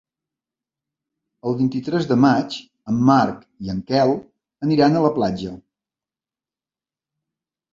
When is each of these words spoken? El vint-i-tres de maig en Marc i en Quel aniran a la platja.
El 1.49 1.57
vint-i-tres 1.59 2.07
de 2.11 2.17
maig 2.23 2.57
en 2.93 3.03
Marc 3.11 3.43
i 3.67 3.71
en 3.75 3.83
Quel 3.91 4.15
aniran 4.69 4.99
a 4.99 5.05
la 5.07 5.13
platja. 5.21 5.55